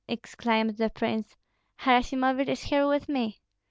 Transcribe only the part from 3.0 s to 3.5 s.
me.